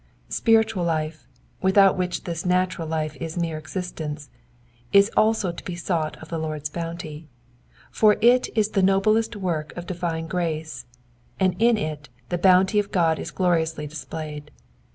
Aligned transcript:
Spiritual 0.29 0.83
life, 0.83 1.27
without 1.61 1.95
which 1.95 2.23
this 2.23 2.43
natural 2.43 2.87
life 2.87 3.15
is 3.17 3.37
mere 3.37 3.59
existence, 3.59 4.31
is 4.91 5.11
also 5.15 5.51
to 5.51 5.63
be 5.63 5.75
sought 5.75 6.17
of 6.23 6.29
the 6.29 6.39
Lord's 6.39 6.69
bounty, 6.71 7.27
for 7.91 8.17
it 8.19 8.49
is 8.57 8.69
the 8.69 8.81
noblest 8.81 9.35
work 9.35 9.71
of 9.77 9.85
divine 9.85 10.25
grace, 10.25 10.85
and 11.39 11.55
in 11.61 11.77
it 11.77 12.09
the 12.29 12.39
bounty 12.39 12.79
of 12.79 12.91
God 12.91 13.19
is 13.19 13.29
gloriously 13.29 13.85
displayed. 13.85 14.49